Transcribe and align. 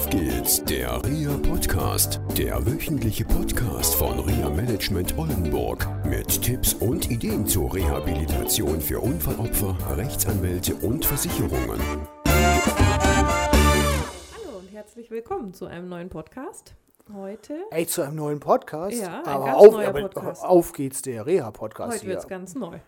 Auf 0.00 0.08
geht's, 0.08 0.64
der 0.64 1.04
RIA 1.04 1.36
Podcast, 1.42 2.22
der 2.38 2.64
wöchentliche 2.64 3.22
Podcast 3.22 3.94
von 3.94 4.18
RIA 4.18 4.48
Management 4.48 5.18
Oldenburg 5.18 5.86
mit 6.06 6.40
Tipps 6.40 6.72
und 6.72 7.10
Ideen 7.10 7.46
zur 7.46 7.74
Rehabilitation 7.74 8.80
für 8.80 8.98
Unfallopfer, 8.98 9.76
Rechtsanwälte 9.98 10.74
und 10.76 11.04
Versicherungen. 11.04 11.78
Hallo 12.24 14.58
und 14.58 14.72
herzlich 14.72 15.10
willkommen 15.10 15.52
zu 15.52 15.66
einem 15.66 15.90
neuen 15.90 16.08
Podcast. 16.08 16.74
Heute, 17.14 17.64
Ey, 17.70 17.86
zu 17.86 18.02
einem 18.02 18.16
neuen 18.16 18.40
Podcast. 18.40 18.96
Ja, 19.00 19.20
ein 19.20 19.26
aber 19.26 19.44
ganz 19.46 19.56
auf, 19.58 19.72
neuer 19.72 19.88
aber 19.88 20.00
Podcast. 20.02 20.44
auf 20.44 20.72
geht's, 20.72 21.02
der 21.02 21.26
Reha-Podcast 21.26 21.92
heute 21.94 22.00
hier. 22.02 22.10
wird 22.10 22.20
es 22.20 22.28
ganz 22.28 22.54
neu. 22.54 22.78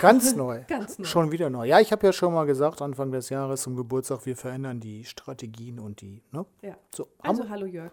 Ganz 0.00 0.34
neu. 0.36 0.62
Ganz 0.68 0.98
neu. 0.98 1.04
Schon 1.04 1.32
wieder 1.32 1.50
neu. 1.50 1.64
Ja, 1.66 1.80
ich 1.80 1.90
habe 1.90 2.06
ja 2.06 2.12
schon 2.12 2.32
mal 2.34 2.44
gesagt, 2.46 2.82
Anfang 2.82 3.10
des 3.10 3.30
Jahres 3.30 3.62
zum 3.62 3.74
Geburtstag, 3.74 4.26
wir 4.26 4.36
verändern 4.36 4.78
die 4.80 5.04
Strategien 5.04 5.80
und 5.80 6.00
die, 6.02 6.22
ne? 6.30 6.46
Ja. 6.62 6.76
So, 6.94 7.08
Also 7.18 7.48
hallo 7.48 7.66
Jörg. 7.66 7.90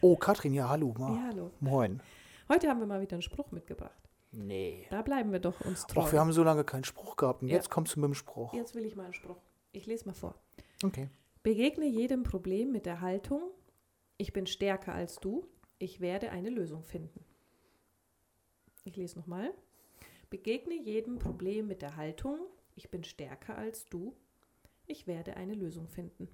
oh, 0.00 0.16
Katrin, 0.16 0.54
ja, 0.54 0.68
hallo. 0.68 0.94
Ma. 0.98 1.10
Ja, 1.10 1.22
hallo. 1.28 1.50
Moin. 1.60 2.00
Heute 2.48 2.68
haben 2.68 2.80
wir 2.80 2.86
mal 2.86 3.00
wieder 3.00 3.14
einen 3.14 3.22
Spruch 3.22 3.50
mitgebracht. 3.50 3.98
Nee. 4.32 4.86
Da 4.90 5.02
bleiben 5.02 5.32
wir 5.32 5.38
doch 5.40 5.60
uns 5.62 5.86
treu. 5.86 6.00
Doch, 6.02 6.12
wir 6.12 6.20
haben 6.20 6.32
so 6.32 6.42
lange 6.42 6.64
keinen 6.64 6.84
Spruch 6.84 7.16
gehabt 7.16 7.42
und 7.42 7.48
Ja. 7.48 7.56
jetzt 7.56 7.68
kommst 7.70 7.94
du 7.96 8.00
mit 8.00 8.08
dem 8.08 8.14
Spruch. 8.14 8.54
Jetzt 8.54 8.74
will 8.74 8.84
ich 8.86 8.96
mal 8.96 9.04
einen 9.04 9.14
Spruch. 9.14 9.36
Ich 9.72 9.86
lese 9.86 10.06
mal 10.06 10.14
vor. 10.14 10.34
Okay. 10.82 11.08
Begegne 11.42 11.84
jedem 11.86 12.22
Problem 12.22 12.72
mit 12.72 12.86
der 12.86 13.00
Haltung, 13.02 13.42
ich 14.16 14.32
bin 14.32 14.46
stärker 14.46 14.94
als 14.94 15.16
du, 15.16 15.48
ich 15.78 16.00
werde 16.00 16.30
eine 16.30 16.50
Lösung 16.50 16.84
finden. 16.84 17.24
Ich 18.84 18.96
lese 18.96 19.18
nochmal. 19.18 19.52
Begegne 20.30 20.74
jedem 20.74 21.18
Problem 21.18 21.66
mit 21.66 21.82
der 21.82 21.96
Haltung, 21.96 22.38
ich 22.74 22.90
bin 22.90 23.04
stärker 23.04 23.56
als 23.56 23.84
du, 23.86 24.16
ich 24.86 25.06
werde 25.06 25.36
eine 25.36 25.54
Lösung 25.54 25.88
finden. 25.88 26.28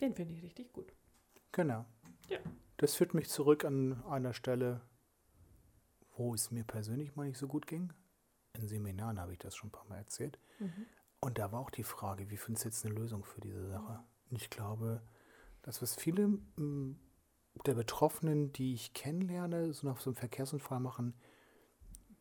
Den 0.00 0.14
finde 0.14 0.34
ich 0.34 0.42
richtig 0.42 0.72
gut. 0.72 0.92
Genau. 1.52 1.84
Ja. 2.28 2.38
Das 2.76 2.94
führt 2.94 3.14
mich 3.14 3.28
zurück 3.28 3.64
an 3.64 4.02
einer 4.04 4.32
Stelle, 4.32 4.80
wo 6.16 6.34
es 6.34 6.50
mir 6.50 6.64
persönlich 6.64 7.16
mal 7.16 7.26
nicht 7.26 7.38
so 7.38 7.46
gut 7.46 7.66
ging. 7.66 7.92
In 8.54 8.68
Seminaren 8.68 9.20
habe 9.20 9.32
ich 9.32 9.38
das 9.38 9.54
schon 9.54 9.68
ein 9.68 9.72
paar 9.72 9.86
Mal 9.86 9.98
erzählt. 9.98 10.38
Und 11.20 11.38
da 11.38 11.52
war 11.52 11.60
auch 11.60 11.70
die 11.70 11.84
Frage, 11.84 12.30
wie 12.30 12.36
findest 12.36 12.64
du 12.64 12.68
jetzt 12.68 12.84
eine 12.84 12.94
Lösung 12.94 13.24
für 13.24 13.40
diese 13.40 13.68
Sache? 13.68 14.02
Und 14.30 14.40
ich 14.40 14.48
glaube, 14.48 15.02
dass 15.62 15.82
was 15.82 15.94
viele 15.94 16.38
m, 16.56 16.98
der 17.66 17.74
Betroffenen, 17.74 18.52
die 18.52 18.74
ich 18.74 18.94
kennenlerne, 18.94 19.72
so 19.72 19.86
nach 19.86 20.00
so 20.00 20.10
einem 20.10 20.16
Verkehrsunfall 20.16 20.80
machen, 20.80 21.14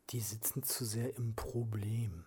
die 0.10 0.20
sitzen 0.20 0.64
zu 0.64 0.86
sehr 0.86 1.16
im 1.18 1.36
Problem. 1.36 2.26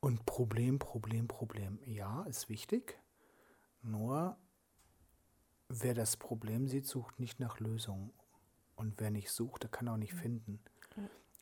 Und 0.00 0.26
Problem, 0.26 0.78
Problem, 0.78 1.26
Problem. 1.28 1.80
Ja, 1.84 2.22
ist 2.24 2.48
wichtig. 2.48 2.98
Nur 3.82 4.36
wer 5.68 5.94
das 5.94 6.16
Problem 6.16 6.68
sieht, 6.68 6.86
sucht 6.86 7.18
nicht 7.18 7.40
nach 7.40 7.58
Lösungen. 7.58 8.12
Und 8.76 9.00
wer 9.00 9.10
nicht 9.10 9.30
sucht, 9.30 9.64
der 9.64 9.70
kann 9.70 9.88
auch 9.88 9.96
nicht 9.96 10.14
finden. 10.14 10.60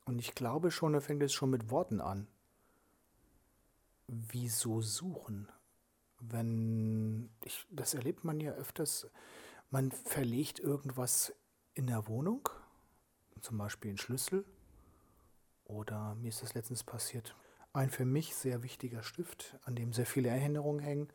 Und 0.07 0.19
ich 0.19 0.35
glaube 0.35 0.71
schon, 0.71 0.93
da 0.93 1.01
fängt 1.01 1.23
es 1.23 1.33
schon 1.33 1.51
mit 1.51 1.71
Worten 1.71 2.01
an. 2.01 2.27
Wieso 4.07 4.81
suchen? 4.81 5.49
Wenn, 6.21 7.31
ich, 7.45 7.67
das 7.71 7.95
erlebt 7.95 8.25
man 8.25 8.41
ja 8.41 8.53
öfters, 8.53 9.09
man 9.71 9.91
verlegt 9.91 10.61
irgendwas 10.61 11.35
in 11.75 11.87
der 11.87 12.07
Wohnung, 12.09 12.49
zum 13.41 13.59
Beispiel 13.59 13.91
einen 13.91 13.99
Schlüssel, 13.99 14.45
oder 15.65 16.15
mir 16.17 16.29
ist 16.29 16.43
das 16.43 16.55
letztens 16.55 16.85
passiert, 16.85 17.35
ein 17.73 17.91
für 17.91 18.05
mich 18.05 18.35
sehr 18.37 18.63
wichtiger 18.63 19.03
Stift, 19.03 19.59
an 19.65 19.75
dem 19.75 19.93
sehr 19.93 20.07
viele 20.07 20.29
Erinnerungen 20.29 20.81
hängen, 20.81 21.09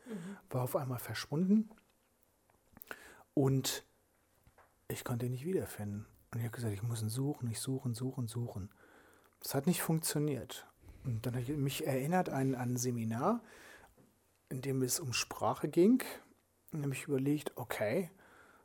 war 0.50 0.62
auf 0.62 0.76
einmal 0.76 0.98
verschwunden. 0.98 1.70
Und 3.32 3.84
ich 4.88 5.04
konnte 5.04 5.26
ihn 5.26 5.32
nicht 5.32 5.46
wiederfinden. 5.46 6.06
Und 6.30 6.38
ich 6.38 6.44
habe 6.44 6.54
gesagt, 6.54 6.74
ich 6.74 6.82
muss 6.82 7.02
ihn 7.02 7.08
suchen, 7.08 7.48
ich 7.50 7.60
suchen, 7.60 7.94
suchen, 7.94 8.28
suchen. 8.28 8.70
Das 9.40 9.54
hat 9.54 9.66
nicht 9.66 9.82
funktioniert. 9.82 10.66
Und 11.04 11.24
dann 11.24 11.34
habe 11.34 11.42
ich 11.42 11.56
mich 11.56 11.86
erinnert 11.86 12.28
an, 12.28 12.54
an 12.54 12.72
ein 12.72 12.76
Seminar, 12.76 13.42
in 14.50 14.60
dem 14.60 14.82
es 14.82 15.00
um 15.00 15.12
Sprache 15.12 15.68
ging. 15.68 16.02
Und 16.72 16.82
habe 16.82 16.92
ich 16.94 17.04
überlegt, 17.08 17.56
okay, 17.56 18.10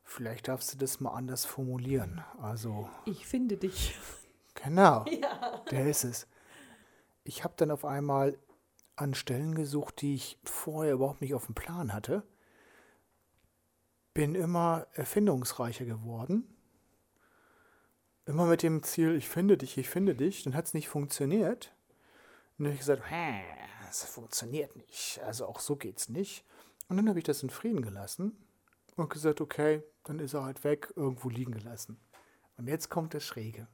vielleicht 0.03 0.47
darfst 0.47 0.73
du 0.73 0.77
das 0.77 0.99
mal 0.99 1.11
anders 1.11 1.45
formulieren. 1.45 2.23
Also, 2.41 2.89
Ich 3.05 3.25
finde 3.25 3.57
dich. 3.57 3.97
genau, 4.53 5.05
der 5.71 5.87
ist 5.87 6.03
es. 6.03 6.27
Ich 7.23 7.43
habe 7.43 7.53
dann 7.57 7.71
auf 7.71 7.85
einmal 7.85 8.37
an 8.95 9.13
Stellen 9.13 9.55
gesucht, 9.55 10.01
die 10.01 10.15
ich 10.15 10.37
vorher 10.43 10.93
überhaupt 10.93 11.21
nicht 11.21 11.33
auf 11.33 11.47
dem 11.47 11.55
Plan 11.55 11.91
hatte. 11.93 12.23
Bin 14.13 14.35
immer 14.35 14.87
erfindungsreicher 14.93 15.85
geworden. 15.85 16.47
Immer 18.25 18.45
mit 18.45 18.63
dem 18.63 18.81
Ziel, 18.83 19.15
ich 19.15 19.27
finde 19.27 19.57
dich, 19.57 19.77
ich 19.77 19.89
finde 19.89 20.15
dich. 20.15 20.43
Dann 20.43 20.55
hat 20.55 20.65
es 20.65 20.73
nicht 20.73 20.87
funktioniert. 20.87 21.75
Und 22.57 22.63
dann 22.63 22.67
habe 22.67 22.73
ich 22.75 22.79
gesagt, 22.79 23.03
"Hä, 23.09 23.43
das 24.01 24.09
funktioniert 24.09 24.75
nicht. 24.75 25.21
Also 25.25 25.45
auch 25.45 25.59
so 25.59 25.75
geht's 25.75 26.09
nicht. 26.09 26.43
Und 26.87 26.97
dann 26.97 27.09
habe 27.09 27.19
ich 27.19 27.25
das 27.25 27.43
in 27.43 27.49
Frieden 27.49 27.81
gelassen 27.81 28.35
und 28.95 29.09
gesagt, 29.09 29.41
okay, 29.41 29.83
dann 30.03 30.19
ist 30.19 30.33
er 30.33 30.43
halt 30.43 30.63
weg, 30.63 30.93
irgendwo 30.95 31.29
liegen 31.29 31.53
gelassen. 31.53 31.97
Und 32.57 32.67
jetzt 32.67 32.89
kommt 32.89 33.13
das 33.13 33.23
Schräge. 33.23 33.67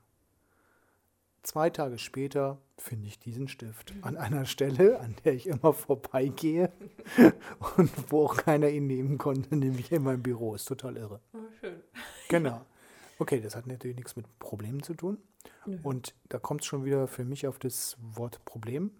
Zwei 1.43 1.71
Tage 1.71 1.97
später 1.97 2.61
finde 2.77 3.07
ich 3.07 3.17
diesen 3.17 3.47
Stift 3.47 3.93
an 4.03 4.15
einer 4.15 4.45
Stelle, 4.45 4.99
an 4.99 5.15
der 5.23 5.33
ich 5.33 5.47
immer 5.47 5.73
vorbeigehe 5.73 6.71
und 7.77 7.91
wo 8.11 8.25
auch 8.25 8.37
keiner 8.37 8.69
ihn 8.69 8.85
nehmen 8.85 9.17
konnte, 9.17 9.55
nämlich 9.55 9.91
in 9.91 10.03
meinem 10.03 10.21
Büro. 10.21 10.53
Ist 10.53 10.65
total 10.65 10.97
irre. 10.97 11.19
Oh, 11.33 11.37
schön. 11.59 11.81
Genau. 12.29 12.61
Okay, 13.19 13.41
das 13.41 13.55
hat 13.55 13.67
natürlich 13.67 13.97
nichts 13.97 14.15
mit 14.15 14.25
Problemen 14.39 14.83
zu 14.83 14.93
tun. 14.93 15.17
Nö. 15.65 15.77
Und 15.83 16.15
da 16.29 16.39
kommt 16.39 16.61
es 16.61 16.67
schon 16.67 16.85
wieder 16.85 17.07
für 17.07 17.25
mich 17.25 17.45
auf 17.45 17.59
das 17.59 17.97
Wort 17.99 18.45
Problem. 18.45 18.91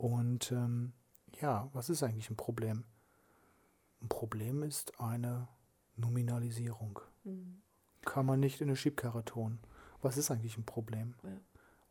Und 0.00 0.50
ähm, 0.50 0.94
ja, 1.42 1.68
was 1.74 1.90
ist 1.90 2.02
eigentlich 2.02 2.30
ein 2.30 2.36
Problem? 2.36 2.84
Ein 4.00 4.08
Problem 4.08 4.62
ist 4.62 4.98
eine 4.98 5.46
Nominalisierung. 5.94 7.00
Kann 8.06 8.24
man 8.24 8.40
nicht 8.40 8.62
in 8.62 8.68
eine 8.68 8.76
Schiebkarre 8.76 9.26
tun. 9.26 9.58
Was 10.00 10.16
ist 10.16 10.30
eigentlich 10.30 10.56
ein 10.56 10.64
Problem? 10.64 11.16
Ja. 11.22 11.36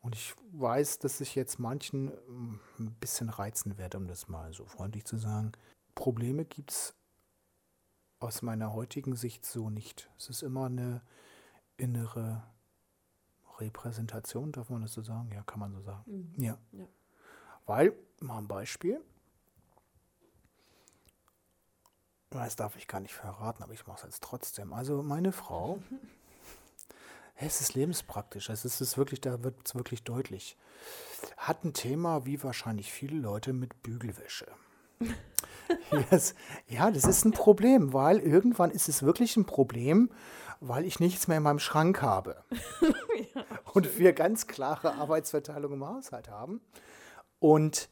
Und 0.02 0.16
ich 0.16 0.34
weiß, 0.54 0.98
dass 0.98 1.22
ich 1.22 1.36
jetzt 1.36 1.60
manchen 1.60 2.12
ähm, 2.28 2.60
ein 2.80 2.94
bisschen 2.96 3.30
reizen 3.30 3.78
werde, 3.78 4.00
um 4.00 4.08
das 4.08 4.28
mal 4.28 4.54
so 4.54 4.66
freundlich 4.66 5.06
zu 5.06 5.18
sagen. 5.18 5.52
Probleme 5.94 6.46
gibt 6.46 6.72
es 6.72 6.96
aus 8.18 8.42
meiner 8.42 8.74
heutigen 8.74 9.16
Sicht 9.18 9.46
so 9.46 9.70
nicht. 9.70 10.10
Es 10.18 10.30
ist 10.30 10.42
immer 10.42 10.66
eine 10.66 11.04
innere 11.78 12.42
Repräsentation, 13.60 14.52
darf 14.52 14.72
man 14.72 14.82
das 14.82 14.94
so 14.94 15.04
sagen? 15.04 15.30
Ja, 15.32 15.44
kann 15.44 15.60
man 15.60 15.74
so 15.74 15.82
sagen. 15.82 16.34
Ja. 16.40 16.58
Ja. 16.72 16.88
Weil, 17.70 17.94
mal 18.20 18.40
ein 18.40 18.48
Beispiel. 18.48 19.00
Das 22.32 22.56
darf 22.56 22.76
ich 22.76 22.88
gar 22.88 23.00
nicht 23.00 23.14
verraten, 23.14 23.62
aber 23.62 23.74
ich 23.74 23.86
mache 23.86 24.00
es 24.00 24.04
jetzt 24.06 24.24
trotzdem. 24.24 24.74
Also 24.74 25.04
meine 25.04 25.32
Frau, 25.32 25.78
es 27.36 27.62
ist 27.62 27.76
lebenspraktisch, 27.76 28.50
es 28.50 28.66
ist 28.66 28.82
es 28.82 28.98
wirklich, 28.98 29.22
da 29.22 29.44
wird 29.44 29.56
es 29.64 29.76
wirklich 29.76 30.04
deutlich, 30.04 30.58
hat 31.38 31.64
ein 31.64 31.76
Thema 31.76 32.26
wie 32.26 32.42
wahrscheinlich 32.42 32.92
viele 32.92 33.20
Leute 33.20 33.54
mit 33.54 33.84
Bügelwäsche. 33.84 34.48
Yes. 36.10 36.34
Ja, 36.68 36.90
das 36.90 37.04
ist 37.04 37.26
ein 37.26 37.32
Problem, 37.32 37.94
weil 37.94 38.18
irgendwann 38.18 38.72
ist 38.72 38.90
es 38.90 39.04
wirklich 39.04 39.38
ein 39.38 39.46
Problem, 39.46 40.10
weil 40.62 40.84
ich 40.84 41.00
nichts 41.00 41.28
mehr 41.28 41.38
in 41.38 41.44
meinem 41.44 41.60
Schrank 41.60 42.02
habe. 42.02 42.44
und 43.74 44.00
wir 44.00 44.14
ganz 44.14 44.48
klare 44.48 44.96
Arbeitsverteilung 44.96 45.74
im 45.74 45.86
Haushalt 45.86 46.28
haben. 46.28 46.60
Und 47.40 47.90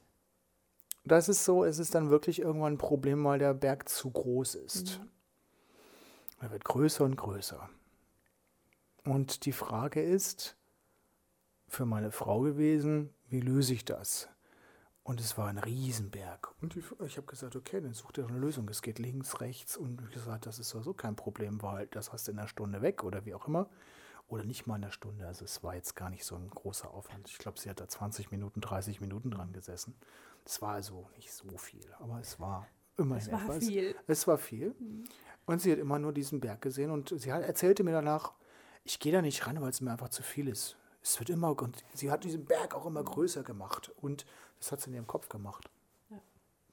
das 1.05 1.29
ist 1.29 1.45
so, 1.45 1.63
es 1.63 1.79
ist 1.79 1.95
dann 1.95 2.09
wirklich 2.09 2.39
irgendwann 2.39 2.73
ein 2.73 2.77
Problem, 2.77 3.23
weil 3.23 3.39
der 3.39 3.53
Berg 3.53 3.87
zu 3.87 4.11
groß 4.11 4.55
ist. 4.55 5.01
Er 6.39 6.51
wird 6.51 6.65
größer 6.65 7.03
und 7.03 7.15
größer. 7.15 7.69
Und 9.03 9.45
die 9.45 9.53
Frage 9.53 10.01
ist 10.01 10.57
für 11.67 11.85
meine 11.85 12.11
Frau 12.11 12.41
gewesen, 12.41 13.13
wie 13.29 13.39
löse 13.39 13.73
ich 13.73 13.85
das? 13.85 14.29
Und 15.03 15.21
es 15.21 15.37
war 15.37 15.47
ein 15.47 15.57
Riesenberg. 15.57 16.53
Und 16.61 16.75
die, 16.75 16.83
ich 17.05 17.15
habe 17.15 17.27
gesagt, 17.27 17.55
okay, 17.55 17.79
dann 17.79 17.93
such 17.93 18.11
dir 18.11 18.23
doch 18.23 18.29
eine 18.29 18.39
Lösung. 18.39 18.67
Es 18.67 18.81
geht 18.81 18.99
links, 18.99 19.39
rechts. 19.39 19.77
Und 19.77 20.01
ich 20.01 20.11
gesagt, 20.11 20.45
das 20.45 20.59
ist 20.59 20.67
sowieso 20.69 20.93
kein 20.93 21.15
Problem, 21.15 21.61
weil 21.61 21.87
das 21.87 22.11
hast 22.11 22.27
du 22.27 22.33
in 22.33 22.39
einer 22.39 22.49
Stunde 22.49 22.81
weg 22.81 23.05
oder 23.05 23.25
wie 23.25 23.33
auch 23.33 23.47
immer. 23.47 23.69
Oder 24.27 24.43
nicht 24.43 24.67
mal 24.67 24.75
in 24.75 24.83
einer 24.83 24.91
Stunde. 24.91 25.25
Also 25.25 25.45
es 25.45 25.63
war 25.63 25.75
jetzt 25.75 25.95
gar 25.95 26.09
nicht 26.09 26.25
so 26.25 26.35
ein 26.35 26.49
großer 26.49 26.91
Aufwand. 26.91 27.29
Ich 27.29 27.37
glaube, 27.37 27.59
sie 27.59 27.69
hat 27.69 27.79
da 27.79 27.87
20 27.87 28.31
Minuten, 28.31 28.59
30 28.59 28.99
Minuten 28.99 29.31
dran 29.31 29.53
gesessen. 29.53 29.95
Es 30.45 30.61
war 30.61 30.73
also 30.73 31.09
nicht 31.15 31.31
so 31.31 31.57
viel, 31.57 31.93
aber 31.99 32.19
es 32.19 32.39
war 32.39 32.67
immerhin 32.97 33.25
Es 33.25 33.31
war 33.31 33.41
etwas. 33.43 33.57
viel. 33.65 33.95
Es 34.07 34.27
war 34.27 34.37
viel. 34.37 34.75
Und 35.45 35.61
sie 35.61 35.71
hat 35.71 35.79
immer 35.79 35.97
nur 35.99 36.11
diesen 36.13 36.39
Berg 36.41 36.61
gesehen 36.61 36.91
und 36.91 37.13
sie 37.17 37.31
hat, 37.31 37.43
erzählte 37.43 37.83
mir 37.83 37.91
danach, 37.91 38.33
ich 38.83 38.99
gehe 38.99 39.11
da 39.13 39.21
nicht 39.21 39.45
ran, 39.47 39.61
weil 39.61 39.69
es 39.69 39.81
mir 39.81 39.91
einfach 39.91 40.09
zu 40.09 40.23
viel 40.23 40.47
ist. 40.47 40.77
Es 41.01 41.19
wird 41.19 41.29
immer, 41.29 41.49
und 41.61 41.83
sie 41.93 42.11
hat 42.11 42.25
diesen 42.25 42.45
Berg 42.45 42.75
auch 42.75 42.85
immer 42.85 43.03
größer 43.03 43.43
gemacht 43.43 43.91
und 44.01 44.25
das 44.59 44.71
hat 44.71 44.81
sie 44.81 44.89
in 44.89 44.95
ihrem 44.95 45.07
Kopf 45.07 45.29
gemacht. 45.29 45.69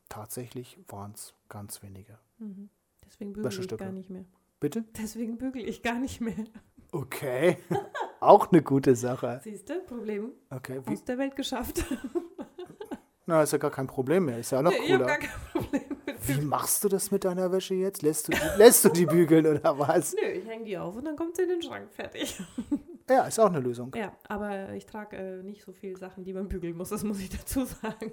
tatsächlich 0.08 0.78
waren 0.88 1.12
es 1.12 1.34
ganz 1.48 1.82
wenige. 1.82 2.18
Mhm. 2.38 2.68
Deswegen 3.04 3.32
bügel 3.32 3.60
ich 3.60 3.76
gar 3.76 3.92
nicht 3.92 4.10
mehr. 4.10 4.24
Bitte? 4.60 4.84
Deswegen 4.96 5.38
bügel 5.38 5.68
ich 5.68 5.82
gar 5.82 5.98
nicht 5.98 6.20
mehr. 6.20 6.46
Okay. 6.94 7.58
Auch 8.20 8.52
eine 8.52 8.62
gute 8.62 8.94
Sache. 8.94 9.40
Siehst 9.42 9.68
du, 9.68 9.80
Problem 9.80 10.30
Okay, 10.48 10.80
wie, 10.86 10.92
aus 10.92 11.04
der 11.04 11.18
Welt 11.18 11.34
geschafft. 11.34 11.84
na, 13.26 13.42
ist 13.42 13.52
ja 13.52 13.58
gar 13.58 13.72
kein 13.72 13.88
Problem 13.88 14.26
mehr. 14.26 14.38
Ist 14.38 14.52
ja 14.52 14.62
noch 14.62 14.70
ich 14.72 14.92
habe 14.92 15.04
gar 15.04 15.18
cooler. 15.18 15.28
kein 15.28 15.50
Problem 15.52 15.82
mit 16.06 16.28
Wie 16.28 16.40
machst 16.40 16.84
du 16.84 16.88
das 16.88 17.10
mit 17.10 17.24
deiner 17.24 17.50
Wäsche 17.50 17.74
jetzt? 17.74 18.02
Lässt 18.02 18.28
du 18.28 18.32
die, 18.32 18.58
lässt 18.58 18.84
du 18.84 18.90
die 18.90 19.06
bügeln 19.06 19.44
oder 19.46 19.76
was? 19.78 20.14
Nö, 20.14 20.26
ich 20.26 20.46
hänge 20.46 20.64
die 20.64 20.78
auf 20.78 20.94
und 20.94 21.04
dann 21.04 21.16
kommt 21.16 21.36
sie 21.36 21.42
in 21.42 21.48
den 21.48 21.62
Schrank. 21.62 21.88
Fertig. 21.92 22.40
Ja, 23.08 23.26
ist 23.26 23.38
auch 23.38 23.50
eine 23.50 23.60
Lösung. 23.60 23.92
Ja, 23.94 24.16
aber 24.28 24.72
ich 24.72 24.86
trage 24.86 25.16
äh, 25.16 25.42
nicht 25.42 25.62
so 25.62 25.72
viel 25.72 25.96
Sachen, 25.96 26.24
die 26.24 26.32
man 26.32 26.48
bügeln 26.48 26.76
muss, 26.76 26.88
das 26.88 27.04
muss 27.04 27.20
ich 27.20 27.28
dazu 27.38 27.64
sagen. 27.64 28.12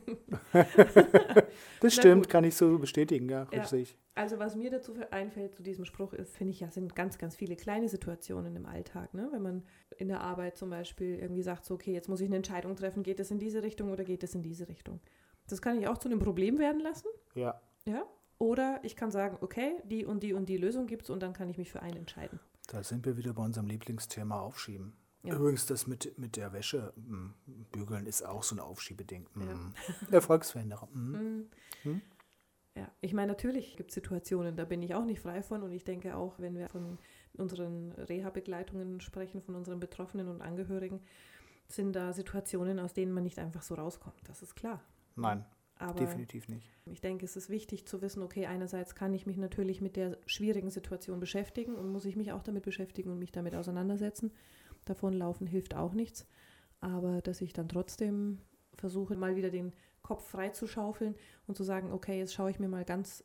Das 1.82 1.96
stimmt, 1.96 2.30
kann 2.30 2.44
ich 2.44 2.56
so 2.56 2.78
bestätigen, 2.78 3.28
ja, 3.30 3.48
Ja. 3.52 3.62
richtig. 3.62 3.98
Also 4.16 4.38
was 4.40 4.56
mir 4.56 4.70
dazu 4.70 4.94
einfällt 5.10 5.56
zu 5.56 5.64
diesem 5.64 5.86
Spruch 5.86 6.14
ist, 6.14 6.36
finde 6.36 6.52
ich 6.52 6.60
ja, 6.60 6.70
sind 6.70 6.96
ganz, 6.96 7.18
ganz 7.18 7.36
viele 7.36 7.56
kleine 7.56 7.90
Situationen 7.90 8.56
im 8.56 8.66
Alltag. 8.66 9.14
Ne? 9.14 9.30
Wenn 9.32 9.42
man 9.42 9.64
in 9.98 10.10
der 10.10 10.22
Arbeit 10.22 10.58
zum 10.58 10.70
Beispiel 10.70 11.18
irgendwie 11.18 11.42
sagt, 11.42 11.66
so, 11.66 11.74
okay, 11.76 11.94
jetzt 11.94 12.08
muss 12.10 12.22
ich 12.22 12.28
eine 12.28 12.36
Entscheidung 12.36 12.76
treffen, 12.76 13.04
geht 13.04 13.20
es 13.20 13.32
in 13.32 13.40
diese 13.40 13.64
Richtung 13.64 13.92
oder 13.92 14.04
geht 14.04 14.24
es 14.24 14.36
in 14.36 14.44
diese 14.44 14.68
Richtung? 14.68 15.00
Das 15.48 15.62
kann 15.62 15.80
ich 15.80 15.88
auch 15.88 15.98
zu 15.98 16.08
einem 16.10 16.20
Problem 16.20 16.60
werden 16.60 16.82
lassen. 16.82 17.08
Ja, 17.36 17.60
Ja? 17.86 18.04
Oder 18.38 18.80
ich 18.84 18.96
kann 18.96 19.12
sagen, 19.12 19.38
okay, 19.42 19.74
die 19.86 20.04
und 20.06 20.24
die 20.24 20.34
und 20.34 20.50
die 20.50 20.58
Lösung 20.58 20.88
gibt 20.88 21.04
es 21.04 21.10
und 21.10 21.22
dann 21.22 21.34
kann 21.34 21.48
ich 21.50 21.58
mich 21.58 21.72
für 21.72 21.82
einen 21.82 21.98
entscheiden. 21.98 22.40
Da 22.72 22.84
sind 22.84 23.06
wir 23.06 23.18
wieder 23.18 23.34
bei 23.34 23.44
unserem 23.44 23.68
Lieblingsthema 23.68 24.40
Aufschieben. 24.40 24.94
Ja. 25.24 25.36
Übrigens, 25.36 25.66
das 25.66 25.88
mit, 25.88 26.18
mit 26.18 26.38
der 26.38 26.54
Wäsche 26.54 26.94
m, 26.96 27.34
bügeln 27.72 28.06
ist 28.06 28.26
auch 28.26 28.44
so 28.44 28.56
ein 28.56 28.60
Aufschiebeding. 28.60 29.28
Ja. 29.36 29.42
Mm. 30.10 30.14
Erfolgsverhinderer. 30.14 30.88
Mm. 30.94 31.12
Mhm. 31.12 31.50
Hm? 31.84 32.02
Ja, 32.76 32.90
ich 33.02 33.14
meine, 33.14 33.34
natürlich 33.34 33.76
gibt 33.76 33.92
es 33.92 33.96
Situationen, 33.96 34.56
da 34.56 34.64
bin 34.64 34.82
ich 34.82 34.96
auch 34.96 35.04
nicht 35.04 35.20
frei 35.20 35.44
von 35.44 35.62
und 35.62 35.74
ich 35.74 35.84
denke 35.84 36.16
auch, 36.16 36.40
wenn 36.40 36.56
wir 36.56 36.70
von 36.70 36.98
unseren 37.34 37.92
Reha-Begleitungen 37.92 39.02
sprechen, 39.02 39.42
von 39.42 39.56
unseren 39.56 39.82
Betroffenen 39.82 40.30
und 40.30 40.42
Angehörigen, 40.42 41.02
sind 41.68 41.94
da 41.94 42.14
Situationen, 42.14 42.80
aus 42.80 42.94
denen 42.94 43.12
man 43.12 43.24
nicht 43.24 43.40
einfach 43.40 43.62
so 43.62 43.76
rauskommt. 43.76 44.22
Das 44.24 44.42
ist 44.42 44.56
klar. 44.56 44.82
Nein, 45.16 45.46
Aber 45.82 46.00
definitiv 46.00 46.48
nicht. 46.48 46.70
ich 46.86 47.02
denke, 47.02 47.26
es 47.26 47.36
ist 47.36 47.50
wichtig 47.50 47.88
zu 47.88 48.02
wissen, 48.02 48.22
okay, 48.22 48.46
einerseits 48.46 48.96
kann 48.96 49.14
ich 49.14 49.26
mich 49.26 49.38
natürlich 49.38 49.82
mit 49.82 49.96
der 49.96 50.18
schwierigen 50.26 50.70
Situation 50.70 51.20
beschäftigen 51.20 51.76
und 51.76 51.92
muss 51.92 52.06
ich 52.06 52.16
mich 52.16 52.32
auch 52.32 52.44
damit 52.44 52.64
beschäftigen 52.64 53.12
und 53.12 53.20
mich 53.20 53.32
damit 53.32 53.56
auseinandersetzen. 53.56 54.32
Davonlaufen 54.86 55.48
hilft 55.48 55.76
auch 55.76 55.94
nichts. 55.94 56.28
Aber 56.80 57.22
dass 57.22 57.42
ich 57.42 57.54
dann 57.54 57.70
trotzdem 57.70 58.40
versuche, 58.76 59.16
mal 59.16 59.36
wieder 59.36 59.50
den 59.50 59.74
Kopf 60.02 60.28
frei 60.28 60.50
zu 60.50 60.68
schaufeln 60.68 61.16
und 61.48 61.56
zu 61.56 61.64
sagen, 61.64 61.92
okay, 61.92 62.18
jetzt 62.18 62.34
schaue 62.34 62.52
ich 62.52 62.60
mir 62.60 62.70
mal 62.70 62.86
ganz 62.86 63.24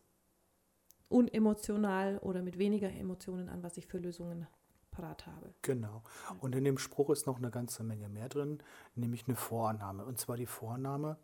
unemotional 1.09 2.19
oder 2.19 2.43
mit 2.43 2.59
weniger 2.59 2.91
Emotionen 2.91 3.49
an, 3.49 3.63
was 3.63 3.77
ich 3.77 3.87
für 3.87 3.99
Lösungen 3.99 4.47
parat 4.91 5.27
habe. 5.27 5.55
Genau. 5.63 6.03
Und 6.41 6.55
in 6.55 6.65
dem 6.65 6.79
Spruch 6.79 7.11
ist 7.11 7.27
noch 7.27 7.37
eine 7.37 7.51
ganze 7.51 7.85
Menge 7.85 8.09
mehr 8.09 8.29
drin, 8.29 8.63
nämlich 8.95 9.27
eine 9.27 9.37
Vorannahme. 9.37 10.05
Und 10.05 10.19
zwar 10.19 10.37
die 10.37 10.47
Vorannahme 10.47 11.19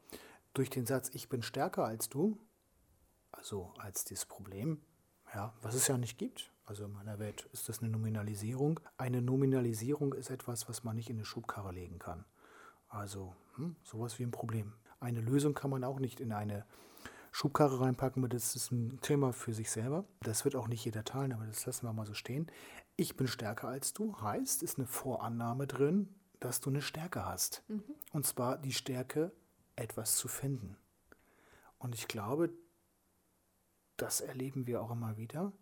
durch 0.54 0.70
den 0.70 0.86
Satz, 0.86 1.10
ich 1.12 1.28
bin 1.28 1.42
stärker 1.42 1.84
als 1.84 2.08
du, 2.08 2.38
also 3.30 3.72
als 3.78 4.04
dieses 4.04 4.26
Problem, 4.26 4.82
ja, 5.34 5.54
was 5.62 5.74
es 5.74 5.88
ja 5.88 5.96
nicht 5.96 6.18
gibt. 6.18 6.52
Also 6.64 6.84
in 6.84 6.92
meiner 6.92 7.18
Welt 7.18 7.48
ist 7.52 7.68
das 7.68 7.80
eine 7.80 7.90
Nominalisierung. 7.90 8.80
Eine 8.96 9.20
Nominalisierung 9.20 10.12
ist 10.14 10.30
etwas, 10.30 10.68
was 10.68 10.84
man 10.84 10.96
nicht 10.96 11.10
in 11.10 11.16
eine 11.16 11.24
Schubkarre 11.24 11.72
legen 11.72 11.98
kann. 11.98 12.24
Also 12.88 13.34
hm, 13.56 13.76
sowas 13.82 14.18
wie 14.18 14.22
ein 14.22 14.30
Problem. 14.30 14.74
Eine 15.00 15.20
Lösung 15.20 15.54
kann 15.54 15.70
man 15.70 15.82
auch 15.82 15.98
nicht 15.98 16.20
in 16.20 16.32
eine 16.32 16.64
Schubkarre 17.32 17.80
reinpacken, 17.80 18.22
weil 18.22 18.28
das 18.28 18.54
ist 18.54 18.70
ein 18.70 19.00
Thema 19.00 19.32
für 19.32 19.54
sich 19.54 19.70
selber. 19.70 20.04
Das 20.20 20.44
wird 20.44 20.54
auch 20.54 20.68
nicht 20.68 20.84
jeder 20.84 21.02
teilen, 21.02 21.32
aber 21.32 21.46
das 21.46 21.64
lassen 21.66 21.86
wir 21.86 21.92
mal 21.92 22.06
so 22.06 22.14
stehen. 22.14 22.50
Ich 22.96 23.16
bin 23.16 23.26
stärker 23.26 23.68
als 23.68 23.94
du 23.94 24.14
heißt, 24.20 24.62
ist 24.62 24.78
eine 24.78 24.86
Vorannahme 24.86 25.66
drin, 25.66 26.14
dass 26.40 26.60
du 26.60 26.70
eine 26.70 26.82
Stärke 26.82 27.24
hast. 27.24 27.64
Und 28.12 28.26
zwar 28.26 28.58
die 28.58 28.72
Stärke, 28.72 29.32
etwas 29.76 30.16
zu 30.16 30.28
finden. 30.28 30.76
Und 31.78 31.94
ich 31.94 32.08
glaube, 32.08 32.50
das 33.96 34.20
erleben 34.20 34.66
wir 34.66 34.82
auch 34.82 34.90
immer 34.90 35.16
wieder, 35.16 35.52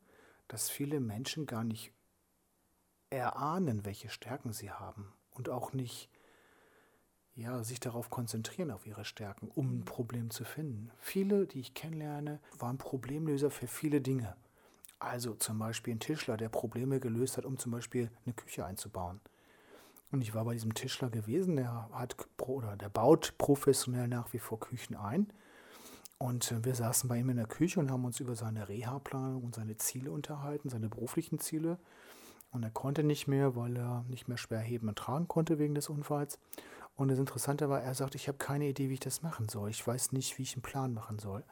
dass 0.48 0.70
viele 0.70 1.00
Menschen 1.00 1.46
gar 1.46 1.64
nicht 1.64 1.92
erahnen, 3.10 3.84
welche 3.84 4.08
Stärken 4.08 4.52
sie 4.52 4.70
haben 4.70 5.12
und 5.32 5.48
auch 5.48 5.72
nicht 5.72 6.10
ja, 7.34 7.62
sich 7.64 7.80
darauf 7.80 8.10
konzentrieren, 8.10 8.70
auf 8.70 8.86
ihre 8.86 9.04
Stärken, 9.04 9.48
um 9.48 9.78
ein 9.78 9.84
Problem 9.84 10.30
zu 10.30 10.44
finden. 10.44 10.90
Viele, 10.98 11.46
die 11.46 11.60
ich 11.60 11.74
kennenlerne, 11.74 12.40
waren 12.58 12.78
Problemlöser 12.78 13.50
für 13.50 13.66
viele 13.66 14.00
Dinge. 14.00 14.36
Also 14.98 15.34
zum 15.34 15.58
Beispiel 15.58 15.94
ein 15.94 16.00
Tischler, 16.00 16.36
der 16.36 16.50
Probleme 16.50 17.00
gelöst 17.00 17.38
hat, 17.38 17.46
um 17.46 17.58
zum 17.58 17.72
Beispiel 17.72 18.10
eine 18.24 18.34
Küche 18.34 18.66
einzubauen. 18.66 19.20
Und 20.10 20.22
ich 20.22 20.34
war 20.34 20.44
bei 20.44 20.54
diesem 20.54 20.74
Tischler 20.74 21.08
gewesen, 21.08 21.56
der 21.56 21.88
hat 21.92 22.16
oder 22.38 22.76
der 22.76 22.88
baut 22.88 23.34
professionell 23.38 24.08
nach 24.08 24.32
wie 24.32 24.38
vor 24.38 24.58
Küchen 24.58 24.96
ein. 24.96 25.32
Und 26.18 26.52
äh, 26.52 26.64
wir 26.64 26.74
saßen 26.74 27.08
bei 27.08 27.18
ihm 27.18 27.30
in 27.30 27.36
der 27.36 27.46
Küche 27.46 27.80
und 27.80 27.90
haben 27.90 28.04
uns 28.04 28.20
über 28.20 28.34
seine 28.34 28.68
Reha-Planung 28.68 29.42
und 29.42 29.54
seine 29.54 29.76
Ziele 29.76 30.10
unterhalten, 30.10 30.68
seine 30.68 30.88
beruflichen 30.88 31.38
Ziele. 31.38 31.78
Und 32.50 32.62
er 32.64 32.70
konnte 32.70 33.04
nicht 33.04 33.28
mehr, 33.28 33.54
weil 33.54 33.76
er 33.76 34.04
nicht 34.08 34.28
mehr 34.28 34.36
schwer 34.36 34.60
heben 34.60 34.88
und 34.88 34.98
tragen 34.98 35.28
konnte 35.28 35.58
wegen 35.58 35.74
des 35.74 35.88
Unfalls. 35.88 36.38
Und 36.96 37.08
das 37.08 37.18
Interessante 37.18 37.70
war, 37.70 37.80
er 37.80 37.94
sagt, 37.94 38.14
ich 38.14 38.28
habe 38.28 38.36
keine 38.36 38.68
Idee, 38.68 38.90
wie 38.90 38.94
ich 38.94 39.00
das 39.00 39.22
machen 39.22 39.48
soll. 39.48 39.70
Ich 39.70 39.86
weiß 39.86 40.12
nicht, 40.12 40.36
wie 40.36 40.42
ich 40.42 40.54
einen 40.54 40.62
Plan 40.62 40.92
machen 40.92 41.18
soll. 41.18 41.44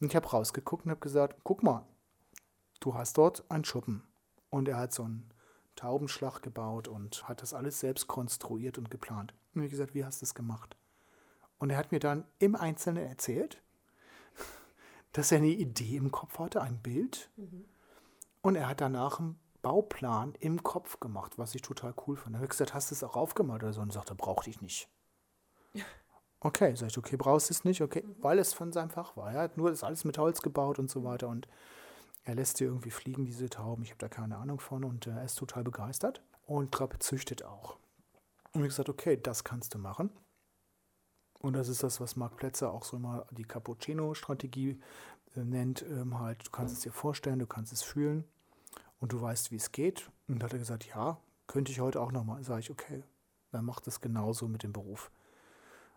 Und 0.00 0.08
ich 0.08 0.14
habe 0.14 0.28
rausgeguckt 0.28 0.84
und 0.84 0.90
habe 0.90 1.00
gesagt, 1.00 1.40
guck 1.42 1.62
mal, 1.62 1.84
du 2.78 2.94
hast 2.94 3.18
dort 3.18 3.50
einen 3.50 3.64
Schuppen. 3.64 4.04
Und 4.50 4.68
er 4.68 4.76
hat 4.76 4.92
so 4.92 5.02
einen 5.02 5.28
Taubenschlag 5.82 6.42
gebaut 6.42 6.86
und 6.86 7.28
hat 7.28 7.42
das 7.42 7.54
alles 7.54 7.80
selbst 7.80 8.06
konstruiert 8.06 8.78
und 8.78 8.88
geplant. 8.88 9.34
Und 9.52 9.62
ich 9.62 9.64
habe 9.64 9.70
gesagt, 9.70 9.94
wie 9.94 10.04
hast 10.04 10.22
du 10.22 10.24
es 10.24 10.34
gemacht? 10.34 10.76
Und 11.58 11.70
er 11.70 11.76
hat 11.76 11.90
mir 11.90 11.98
dann 11.98 12.24
im 12.38 12.54
Einzelnen 12.54 13.04
erzählt, 13.04 13.60
dass 15.12 15.32
er 15.32 15.38
eine 15.38 15.48
Idee 15.48 15.96
im 15.96 16.12
Kopf 16.12 16.38
hatte, 16.38 16.62
ein 16.62 16.78
Bild. 16.78 17.30
Und 18.42 18.54
er 18.54 18.68
hat 18.68 18.80
danach 18.80 19.18
einen 19.18 19.40
Bauplan 19.60 20.36
im 20.38 20.62
Kopf 20.62 21.00
gemacht, 21.00 21.36
was 21.36 21.52
ich 21.56 21.62
total 21.62 21.94
cool 22.06 22.14
fand. 22.14 22.28
Dann 22.28 22.36
habe 22.36 22.44
ich 22.44 22.50
gesagt, 22.50 22.74
hast 22.74 22.92
du 22.92 22.94
es 22.94 23.02
auch 23.02 23.16
aufgemalt 23.16 23.64
oder 23.64 23.72
so? 23.72 23.80
Und 23.80 23.90
er 23.90 23.94
sagte, 23.94 24.14
brauchte 24.14 24.50
ich 24.50 24.60
nicht. 24.60 24.88
Okay, 26.44 26.74
sag 26.74 26.88
ich, 26.88 26.98
okay, 26.98 27.16
brauchst 27.16 27.50
du 27.50 27.54
es 27.54 27.62
nicht? 27.62 27.82
Okay, 27.82 28.04
weil 28.20 28.40
es 28.40 28.52
von 28.52 28.72
seinem 28.72 28.90
Fach 28.90 29.16
war. 29.16 29.32
Er 29.32 29.42
hat 29.42 29.56
nur 29.56 29.70
das 29.70 29.84
alles 29.84 30.04
mit 30.04 30.18
Holz 30.18 30.42
gebaut 30.42 30.80
und 30.80 30.90
so 30.90 31.04
weiter. 31.04 31.28
Und 31.28 31.46
er 32.24 32.34
lässt 32.34 32.58
sie 32.58 32.64
irgendwie 32.64 32.90
fliegen, 32.90 33.24
diese 33.24 33.48
Tauben. 33.48 33.82
Ich 33.82 33.90
habe 33.90 33.98
da 33.98 34.08
keine 34.08 34.36
Ahnung 34.36 34.60
von. 34.60 34.84
Und 34.84 35.06
äh, 35.06 35.10
er 35.10 35.24
ist 35.24 35.36
total 35.36 35.64
begeistert 35.64 36.22
und 36.46 36.72
Trappe 36.72 36.98
züchtet 36.98 37.44
auch. 37.44 37.76
Und 38.52 38.62
ich 38.62 38.68
gesagt, 38.68 38.88
okay, 38.88 39.18
das 39.20 39.44
kannst 39.44 39.74
du 39.74 39.78
machen. 39.78 40.10
Und 41.40 41.54
das 41.54 41.68
ist 41.68 41.82
das, 41.82 42.00
was 42.00 42.14
Marc 42.14 42.36
Plätzer 42.36 42.72
auch 42.72 42.84
so 42.84 42.96
immer 42.96 43.26
die 43.32 43.44
Cappuccino-Strategie 43.44 44.80
äh, 45.34 45.40
nennt. 45.40 45.82
Ähm, 45.82 46.20
halt, 46.20 46.46
du 46.46 46.50
kannst 46.50 46.74
es 46.74 46.80
dir 46.80 46.92
vorstellen, 46.92 47.40
du 47.40 47.46
kannst 47.46 47.72
es 47.72 47.82
fühlen 47.82 48.24
und 49.00 49.12
du 49.12 49.20
weißt, 49.20 49.50
wie 49.50 49.56
es 49.56 49.72
geht. 49.72 50.08
Und 50.28 50.38
da 50.40 50.44
hat 50.44 50.52
er 50.52 50.60
gesagt, 50.60 50.86
ja, 50.86 51.18
könnte 51.48 51.72
ich 51.72 51.80
heute 51.80 52.00
auch 52.00 52.12
nochmal. 52.12 52.44
Sage 52.44 52.60
ich, 52.60 52.70
okay, 52.70 53.02
dann 53.50 53.64
macht 53.64 53.88
es 53.88 54.00
genauso 54.00 54.46
mit 54.46 54.62
dem 54.62 54.72
Beruf. 54.72 55.10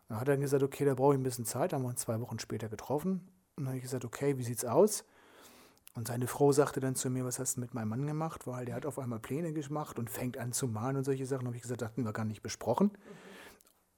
Dann 0.08 0.20
hat 0.20 0.28
er 0.28 0.38
gesagt, 0.38 0.64
okay, 0.64 0.86
da 0.86 0.96
brauche 0.96 1.14
ich 1.14 1.20
ein 1.20 1.24
bisschen 1.24 1.46
Zeit. 1.46 1.74
Haben 1.74 1.84
wir 1.84 1.90
uns 1.90 2.02
zwei 2.02 2.20
Wochen 2.20 2.40
später 2.40 2.68
getroffen. 2.68 3.28
Und 3.56 3.66
dann 3.66 3.68
habe 3.68 3.78
ich 3.78 3.84
gesagt, 3.84 4.06
okay, 4.06 4.38
wie 4.40 4.44
sieht's 4.44 4.66
aus? 4.66 5.06
Und 5.96 6.10
seine 6.10 6.28
Frau 6.28 6.52
sagte 6.52 6.82
dann 6.82 6.96
zu 6.96 7.10
mir, 7.10 7.24
was 7.24 7.40
hast 7.40 7.56
du 7.56 7.62
mit 7.62 7.74
meinem 7.74 7.88
Mann 7.88 8.06
gemacht? 8.06 8.48
Weil 8.48 8.66
der 8.66 8.76
hat 8.76 8.86
auf 8.86 9.00
einmal 9.00 9.20
Pläne 9.20 9.54
gemacht 9.54 9.98
und 9.98 10.10
fängt 10.10 10.38
an 10.38 10.52
zu 10.52 10.68
malen 10.68 10.98
und 10.98 11.06
solche 11.06 11.26
Sachen. 11.26 11.48
habe 11.48 11.56
ich 11.56 11.62
gesagt, 11.62 11.82
das 11.82 11.90
hatten 11.90 12.04
wir 12.04 12.12
gar 12.12 12.26
nicht 12.26 12.44
besprochen. 12.44 12.92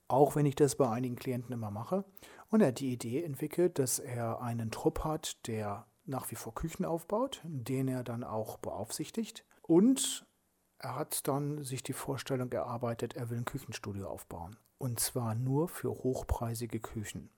Auch 0.08 0.36
wenn 0.36 0.46
ich 0.46 0.56
das 0.56 0.76
bei 0.76 0.88
einigen 0.88 1.16
Klienten 1.16 1.54
immer 1.54 1.72
mache. 1.72 2.06
Und 2.50 2.62
er 2.62 2.68
hat 2.68 2.80
die 2.80 2.94
Idee 2.94 3.24
entwickelt, 3.24 3.80
dass 3.80 3.98
er 3.98 4.42
einen 4.42 4.70
Trupp 4.70 5.04
hat, 5.04 5.48
der 5.48 5.88
nach 6.06 6.30
wie 6.30 6.36
vor 6.36 6.54
Küchen 6.54 6.86
aufbaut, 6.86 7.42
den 7.44 7.88
er 7.88 8.04
dann 8.04 8.24
auch 8.24 8.58
beaufsichtigt. 8.58 9.44
Und 9.64 10.26
er 10.78 10.96
hat 10.96 11.28
dann 11.28 11.64
sich 11.64 11.82
die 11.82 11.94
Vorstellung 11.94 12.52
erarbeitet, 12.52 13.16
er 13.16 13.32
will 13.32 13.40
ein 13.40 13.46
Küchenstudio 13.46 14.08
aufbauen. 14.08 14.56
Und 14.78 15.00
zwar 15.00 15.34
nur 15.34 15.68
für 15.68 15.90
hochpreisige 15.90 16.80
Küchen. 16.80 17.32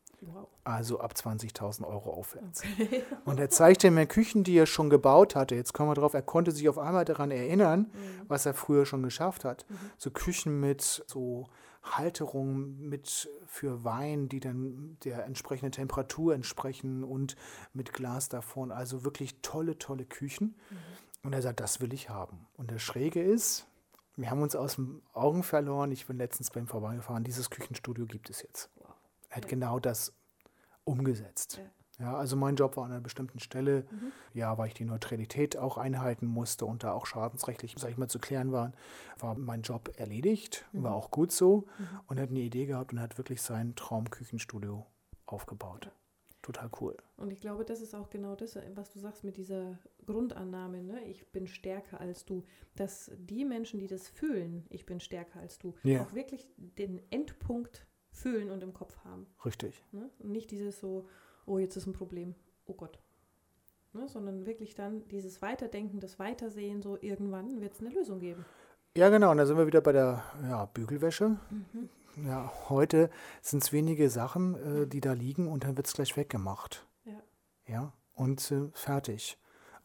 Also 0.63 0.99
ab 0.99 1.13
20.000 1.15 1.85
Euro 1.85 2.11
aufwärts. 2.11 2.63
Okay. 2.79 3.03
Und 3.25 3.39
er 3.39 3.49
zeigte 3.49 3.91
mir 3.91 4.05
Küchen, 4.05 4.43
die 4.43 4.57
er 4.57 4.65
schon 4.65 4.89
gebaut 4.89 5.35
hatte. 5.35 5.55
Jetzt 5.55 5.73
kommen 5.73 5.89
wir 5.89 5.95
drauf, 5.95 6.13
er 6.13 6.21
konnte 6.21 6.51
sich 6.51 6.67
auf 6.69 6.77
einmal 6.77 7.05
daran 7.05 7.31
erinnern, 7.31 7.91
was 8.27 8.45
er 8.45 8.53
früher 8.53 8.85
schon 8.85 9.03
geschafft 9.03 9.45
hat. 9.45 9.65
So 9.97 10.11
Küchen 10.11 10.59
mit 10.59 11.03
so 11.07 11.47
Halterungen 11.83 12.89
mit 12.89 13.29
für 13.45 13.83
Wein, 13.83 14.29
die 14.29 14.39
dann 14.39 14.97
der 15.03 15.25
entsprechenden 15.25 15.71
Temperatur 15.71 16.35
entsprechen 16.35 17.03
und 17.03 17.35
mit 17.73 17.93
Glas 17.93 18.29
davon. 18.29 18.71
Also 18.71 19.03
wirklich 19.03 19.41
tolle, 19.41 19.77
tolle 19.77 20.05
Küchen. 20.05 20.55
Und 21.23 21.33
er 21.33 21.41
sagt, 21.41 21.59
das 21.59 21.81
will 21.81 21.93
ich 21.93 22.09
haben. 22.09 22.47
Und 22.57 22.71
der 22.71 22.79
Schräge 22.79 23.21
ist, 23.21 23.67
wir 24.15 24.29
haben 24.29 24.41
uns 24.41 24.55
aus 24.55 24.75
den 24.75 25.01
Augen 25.13 25.43
verloren. 25.43 25.91
Ich 25.91 26.05
bin 26.05 26.17
letztens 26.17 26.51
beim 26.51 26.67
Vorbeigefahren. 26.67 27.23
Dieses 27.23 27.49
Küchenstudio 27.49 28.05
gibt 28.05 28.29
es 28.29 28.41
jetzt. 28.41 28.69
Er 29.29 29.37
hat 29.37 29.45
Ja. 29.45 29.49
genau 29.49 29.79
das 29.79 30.13
umgesetzt. 30.83 31.57
Ja. 31.57 31.63
Ja, 32.05 32.15
also 32.15 32.37
mein 32.37 32.55
Job 32.55 32.77
war 32.77 32.85
an 32.85 32.91
einer 32.93 33.01
bestimmten 33.01 33.39
Stelle, 33.39 33.85
ja, 34.33 34.57
weil 34.57 34.67
ich 34.69 34.73
die 34.73 34.85
Neutralität 34.85 35.57
auch 35.57 35.77
einhalten 35.77 36.27
musste 36.27 36.65
und 36.65 36.85
da 36.85 36.93
auch 36.93 37.05
schadensrechtlich, 37.05 37.75
sag 37.77 37.91
ich 37.91 37.97
mal, 37.97 38.07
zu 38.07 38.19
klären 38.19 38.53
waren, 38.53 38.73
war 39.17 39.35
mein 39.35 39.63
Job 39.63 39.91
erledigt, 39.97 40.65
war 40.71 40.95
auch 40.95 41.11
gut 41.11 41.33
so 41.33 41.67
und 42.07 42.15
er 42.17 42.23
hat 42.23 42.29
eine 42.29 42.39
Idee 42.39 42.67
gehabt 42.67 42.93
und 42.93 43.01
hat 43.01 43.17
wirklich 43.17 43.41
sein 43.41 43.75
Traumküchenstudio 43.75 44.85
aufgebaut. 45.25 45.91
Total 46.41 46.69
cool. 46.79 46.95
Und 47.17 47.31
ich 47.33 47.41
glaube, 47.41 47.65
das 47.65 47.81
ist 47.81 47.93
auch 47.93 48.09
genau 48.09 48.33
das, 48.33 48.57
was 48.75 48.89
du 48.93 48.99
sagst 48.99 49.25
mit 49.25 49.35
dieser 49.35 49.77
Grundannahme, 50.05 50.81
ne? 50.81 51.03
ich 51.03 51.29
bin 51.33 51.47
stärker 51.47 51.99
als 51.99 52.23
du, 52.23 52.45
dass 52.75 53.11
die 53.17 53.43
Menschen, 53.43 53.77
die 53.77 53.87
das 53.87 54.07
fühlen, 54.07 54.65
ich 54.69 54.85
bin 54.85 55.01
stärker 55.01 55.41
als 55.41 55.59
du, 55.59 55.75
Ja. 55.83 56.01
auch 56.03 56.13
wirklich 56.13 56.47
den 56.55 57.01
Endpunkt 57.11 57.85
fühlen 58.19 58.51
und 58.51 58.63
im 58.63 58.73
Kopf 58.73 58.97
haben. 59.03 59.27
Richtig. 59.45 59.83
Ne? 59.91 60.09
Und 60.19 60.31
nicht 60.31 60.51
dieses 60.51 60.79
so, 60.79 61.07
oh, 61.45 61.57
jetzt 61.57 61.75
ist 61.75 61.87
ein 61.87 61.93
Problem, 61.93 62.35
oh 62.65 62.73
Gott. 62.73 62.99
Ne? 63.93 64.07
Sondern 64.07 64.45
wirklich 64.45 64.75
dann 64.75 65.07
dieses 65.07 65.41
Weiterdenken, 65.41 65.99
das 65.99 66.19
Weitersehen, 66.19 66.81
so 66.81 66.97
irgendwann 67.01 67.61
wird 67.61 67.73
es 67.73 67.79
eine 67.79 67.89
Lösung 67.89 68.19
geben. 68.19 68.45
Ja, 68.97 69.09
genau. 69.09 69.31
Und 69.31 69.37
da 69.37 69.45
sind 69.45 69.57
wir 69.57 69.67
wieder 69.67 69.81
bei 69.81 69.91
der 69.91 70.23
ja, 70.43 70.65
Bügelwäsche. 70.65 71.37
Ja, 72.25 72.51
heute 72.69 73.09
sind 73.41 73.63
es 73.63 73.71
wenige 73.71 74.09
Sachen, 74.09 74.55
äh, 74.55 74.87
die 74.87 75.01
da 75.01 75.13
liegen 75.13 75.47
und 75.47 75.63
dann 75.63 75.77
wird 75.77 75.87
es 75.87 75.93
gleich 75.93 76.17
weggemacht. 76.17 76.85
Ja. 77.05 77.21
Ja, 77.67 77.93
und 78.13 78.51
äh, 78.51 78.69
fertig. 78.73 79.37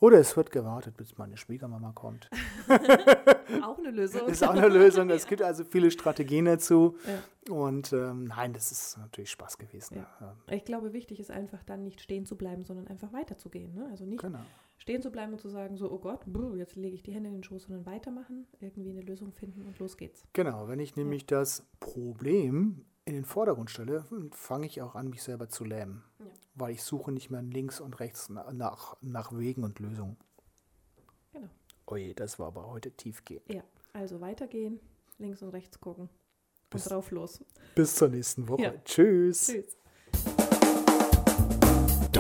Oder 0.04 0.18
es 0.18 0.36
wird 0.36 0.50
gewartet, 0.50 0.98
bis 0.98 1.16
meine 1.16 1.38
Schwiegermama 1.38 1.92
kommt. 1.92 2.28
Auch 3.62 3.78
eine 3.78 3.90
Lösung. 3.90 4.28
Ist 4.28 4.44
auch 4.44 4.50
eine 4.50 4.68
Lösung. 4.68 5.08
Es 5.08 5.26
gibt 5.28 5.40
also 5.40 5.64
viele 5.64 5.90
Strategien 5.90 6.44
dazu. 6.44 6.98
Ja. 7.48 7.54
Und 7.54 7.94
ähm, 7.94 8.24
nein, 8.24 8.52
das 8.52 8.70
ist 8.70 8.98
natürlich 8.98 9.30
Spaß 9.30 9.56
gewesen. 9.56 9.96
Ja. 9.96 10.06
Ja. 10.20 10.54
Ich 10.54 10.66
glaube, 10.66 10.92
wichtig 10.92 11.20
ist 11.20 11.30
einfach 11.30 11.62
dann 11.62 11.84
nicht 11.84 12.02
stehen 12.02 12.26
zu 12.26 12.36
bleiben, 12.36 12.64
sondern 12.64 12.86
einfach 12.88 13.14
weiterzugehen. 13.14 13.74
Ne? 13.74 13.88
Also 13.90 14.04
nicht 14.04 14.20
Genau. 14.20 14.40
stehen 14.76 15.00
zu 15.00 15.10
bleiben 15.10 15.32
und 15.32 15.40
zu 15.40 15.48
sagen, 15.48 15.78
so, 15.78 15.90
oh 15.90 15.98
Gott, 15.98 16.26
brr, 16.26 16.54
jetzt 16.54 16.76
lege 16.76 16.96
ich 16.96 17.02
die 17.02 17.12
Hände 17.12 17.30
in 17.30 17.36
den 17.36 17.42
Schoß, 17.42 17.62
sondern 17.62 17.86
weitermachen, 17.86 18.46
irgendwie 18.60 18.90
eine 18.90 19.00
Lösung 19.00 19.32
finden 19.32 19.62
und 19.62 19.78
los 19.78 19.96
geht's. 19.96 20.26
Genau, 20.34 20.68
wenn 20.68 20.80
ich 20.80 20.96
nämlich 20.96 21.24
das 21.24 21.64
Problem 21.80 22.84
in 23.06 23.14
den 23.14 23.24
Vordergrund 23.24 23.70
stelle, 23.70 24.04
fange 24.32 24.66
ich 24.66 24.82
auch 24.82 24.96
an, 24.96 25.08
mich 25.08 25.22
selber 25.22 25.48
zu 25.48 25.64
lähmen. 25.64 26.04
Weil 26.54 26.72
ich 26.74 26.82
suche 26.82 27.10
nicht 27.10 27.30
mehr 27.30 27.42
links 27.42 27.80
und 27.80 27.98
rechts 28.00 28.28
na- 28.28 28.52
nach, 28.52 28.96
nach 29.00 29.36
Wegen 29.36 29.64
und 29.64 29.78
Lösungen. 29.80 30.16
Genau. 31.32 31.48
Oje, 31.86 32.14
das 32.14 32.38
war 32.38 32.46
aber 32.48 32.68
heute 32.68 32.92
tiefgehend. 32.92 33.52
Ja, 33.52 33.62
also 33.92 34.20
weitergehen, 34.20 34.78
links 35.18 35.42
und 35.42 35.48
rechts 35.50 35.80
gucken 35.80 36.08
Bis- 36.70 36.86
und 36.86 36.92
drauf 36.92 37.10
los. 37.10 37.40
Bis 37.74 37.96
zur 37.96 38.08
nächsten 38.08 38.46
Woche. 38.48 38.62
Ja. 38.62 38.74
Tschüss. 38.84 39.46
Tschüss. 39.46 39.76